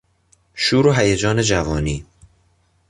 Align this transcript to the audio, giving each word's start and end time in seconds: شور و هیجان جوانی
شور 0.55 0.87
و 0.87 0.91
هیجان 0.93 1.41
جوانی 1.41 2.05